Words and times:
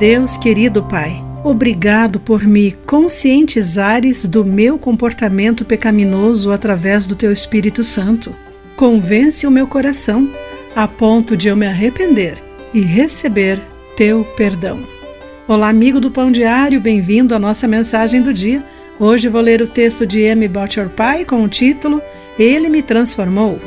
Deus 0.00 0.38
querido 0.38 0.82
Pai, 0.82 1.22
obrigado 1.44 2.18
por 2.18 2.42
me 2.42 2.72
conscientizares 2.86 4.26
do 4.26 4.46
meu 4.46 4.78
comportamento 4.78 5.62
pecaminoso 5.62 6.52
através 6.52 7.04
do 7.04 7.14
Teu 7.14 7.30
Espírito 7.30 7.84
Santo. 7.84 8.34
Convence 8.76 9.46
o 9.46 9.50
meu 9.50 9.66
coração 9.66 10.26
a 10.74 10.88
ponto 10.88 11.36
de 11.36 11.48
eu 11.48 11.56
me 11.56 11.66
arrepender 11.66 12.42
e 12.72 12.80
receber 12.80 13.60
Teu 13.94 14.24
perdão. 14.38 14.82
Olá, 15.46 15.68
amigo 15.68 16.00
do 16.00 16.10
Pão 16.10 16.32
Diário, 16.32 16.80
bem-vindo 16.80 17.34
à 17.34 17.38
nossa 17.38 17.68
mensagem 17.68 18.22
do 18.22 18.32
dia. 18.32 18.64
Hoje 18.98 19.28
vou 19.28 19.42
ler 19.42 19.60
o 19.60 19.68
texto 19.68 20.06
de 20.06 20.20
M. 20.20 20.48
Butcher 20.48 20.88
Pai 20.88 21.26
com 21.26 21.44
o 21.44 21.48
título 21.48 22.00
Ele 22.38 22.70
me 22.70 22.80
transformou. 22.80 23.60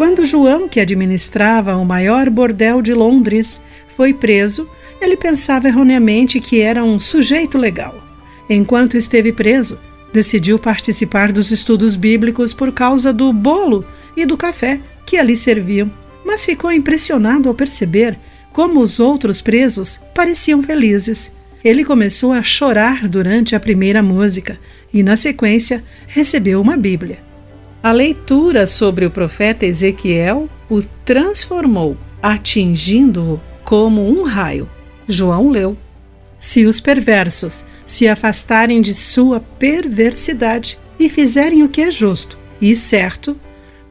Quando 0.00 0.24
João, 0.24 0.66
que 0.66 0.80
administrava 0.80 1.76
o 1.76 1.84
maior 1.84 2.30
bordel 2.30 2.80
de 2.80 2.94
Londres, 2.94 3.60
foi 3.86 4.14
preso, 4.14 4.66
ele 4.98 5.14
pensava 5.14 5.68
erroneamente 5.68 6.40
que 6.40 6.58
era 6.58 6.82
um 6.82 6.98
sujeito 6.98 7.58
legal. 7.58 8.02
Enquanto 8.48 8.96
esteve 8.96 9.30
preso, 9.30 9.78
decidiu 10.10 10.58
participar 10.58 11.32
dos 11.32 11.50
estudos 11.50 11.96
bíblicos 11.96 12.54
por 12.54 12.72
causa 12.72 13.12
do 13.12 13.30
bolo 13.30 13.84
e 14.16 14.24
do 14.24 14.38
café 14.38 14.80
que 15.04 15.18
ali 15.18 15.36
serviam, 15.36 15.92
mas 16.24 16.46
ficou 16.46 16.72
impressionado 16.72 17.46
ao 17.46 17.54
perceber 17.54 18.18
como 18.54 18.80
os 18.80 19.00
outros 19.00 19.42
presos 19.42 20.00
pareciam 20.14 20.62
felizes. 20.62 21.30
Ele 21.62 21.84
começou 21.84 22.32
a 22.32 22.42
chorar 22.42 23.06
durante 23.06 23.54
a 23.54 23.60
primeira 23.60 24.02
música 24.02 24.58
e, 24.94 25.02
na 25.02 25.14
sequência, 25.14 25.84
recebeu 26.06 26.58
uma 26.58 26.74
Bíblia. 26.74 27.29
A 27.82 27.92
leitura 27.92 28.66
sobre 28.66 29.06
o 29.06 29.10
profeta 29.10 29.64
Ezequiel 29.64 30.50
o 30.68 30.82
transformou, 31.04 31.96
atingindo-o 32.22 33.40
como 33.64 34.06
um 34.06 34.22
raio. 34.22 34.68
João 35.08 35.48
leu: 35.48 35.76
Se 36.38 36.66
os 36.66 36.78
perversos 36.78 37.64
se 37.86 38.06
afastarem 38.06 38.82
de 38.82 38.92
sua 38.92 39.40
perversidade 39.40 40.78
e 40.98 41.08
fizerem 41.08 41.62
o 41.62 41.68
que 41.68 41.80
é 41.80 41.90
justo 41.90 42.38
e 42.60 42.76
certo, 42.76 43.34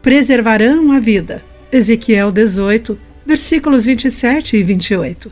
preservarão 0.04 0.92
a 0.92 1.00
vida. 1.00 1.44
Ezequiel 1.72 2.32
18, 2.32 2.98
versículos 3.26 3.86
27 3.86 4.58
e 4.58 4.64
28. 4.64 5.32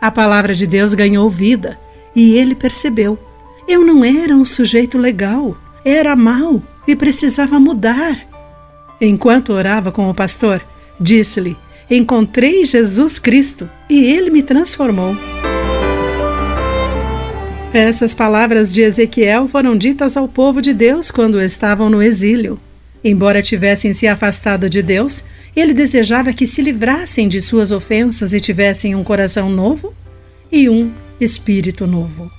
A 0.00 0.10
palavra 0.10 0.54
de 0.54 0.66
Deus 0.66 0.94
ganhou 0.94 1.28
vida 1.28 1.78
e 2.16 2.34
ele 2.34 2.54
percebeu: 2.54 3.18
eu 3.68 3.84
não 3.84 4.02
era 4.02 4.34
um 4.34 4.46
sujeito 4.46 4.96
legal, 4.96 5.54
era 5.84 6.16
mau 6.16 6.62
e 6.88 6.96
precisava 6.96 7.60
mudar. 7.60 8.18
Enquanto 8.98 9.52
orava 9.52 9.92
com 9.92 10.08
o 10.08 10.14
pastor, 10.14 10.64
disse-lhe: 10.98 11.54
Encontrei 11.90 12.64
Jesus 12.64 13.18
Cristo 13.18 13.68
e 13.88 14.04
ele 14.04 14.30
me 14.30 14.42
transformou. 14.42 15.14
Essas 17.72 18.14
palavras 18.14 18.72
de 18.72 18.80
Ezequiel 18.80 19.46
foram 19.46 19.76
ditas 19.76 20.16
ao 20.16 20.26
povo 20.26 20.62
de 20.62 20.72
Deus 20.72 21.10
quando 21.10 21.40
estavam 21.40 21.90
no 21.90 22.02
exílio. 22.02 22.58
Embora 23.04 23.42
tivessem 23.42 23.92
se 23.92 24.08
afastado 24.08 24.68
de 24.68 24.82
Deus, 24.82 25.24
ele 25.54 25.74
desejava 25.74 26.32
que 26.32 26.46
se 26.46 26.62
livrassem 26.62 27.28
de 27.28 27.40
suas 27.40 27.70
ofensas 27.70 28.32
e 28.32 28.40
tivessem 28.40 28.94
um 28.94 29.04
coração 29.04 29.50
novo 29.50 29.94
e 30.50 30.68
um 30.68 30.90
espírito 31.20 31.86
novo. 31.86 32.30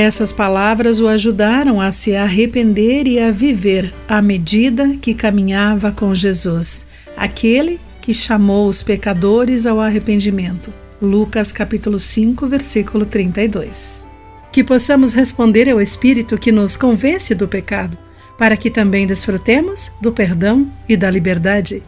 Essas 0.00 0.30
palavras 0.30 1.00
o 1.00 1.08
ajudaram 1.08 1.80
a 1.80 1.90
se 1.90 2.14
arrepender 2.14 3.08
e 3.08 3.18
a 3.18 3.32
viver 3.32 3.92
à 4.06 4.22
medida 4.22 4.96
que 4.96 5.12
caminhava 5.12 5.90
com 5.90 6.14
Jesus, 6.14 6.86
aquele 7.16 7.80
que 8.00 8.14
chamou 8.14 8.68
os 8.68 8.80
pecadores 8.80 9.66
ao 9.66 9.80
arrependimento. 9.80 10.72
Lucas 11.02 11.50
capítulo 11.50 11.98
5, 11.98 12.46
versículo 12.46 13.04
32. 13.04 14.06
Que 14.52 14.62
possamos 14.62 15.14
responder 15.14 15.68
ao 15.68 15.80
Espírito 15.80 16.38
que 16.38 16.52
nos 16.52 16.76
convence 16.76 17.34
do 17.34 17.48
pecado, 17.48 17.98
para 18.38 18.56
que 18.56 18.70
também 18.70 19.04
desfrutemos 19.04 19.90
do 20.00 20.12
perdão 20.12 20.70
e 20.88 20.96
da 20.96 21.10
liberdade. 21.10 21.82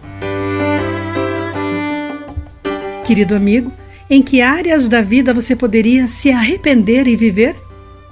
Querido 3.04 3.36
amigo, 3.36 3.72
em 4.10 4.20
que 4.20 4.40
áreas 4.40 4.88
da 4.88 5.00
vida 5.00 5.32
você 5.32 5.54
poderia 5.54 6.08
se 6.08 6.32
arrepender 6.32 7.06
e 7.06 7.14
viver? 7.14 7.69